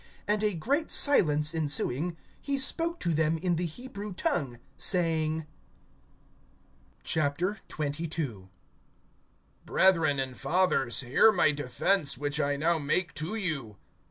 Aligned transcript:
And 0.27 0.41
a 0.43 0.55
great 0.55 0.89
silence 0.89 1.53
ensuing, 1.53 2.17
he 2.41 2.57
spoke 2.57 2.99
to 3.01 3.13
them 3.13 3.37
in 3.37 3.55
the 3.57 3.67
Hebrew 3.67 4.13
tongue, 4.15 4.57
saying: 4.75 5.45
XXII. 7.07 7.59
BRETHREN, 9.67 10.19
and 10.19 10.35
fathers, 10.35 11.01
hear 11.01 11.31
my 11.31 11.51
defense, 11.51 12.17
which 12.17 12.39
I 12.39 12.55
now 12.57 12.79
make 12.79 13.13
to 13.13 13.35
you. 13.35 13.77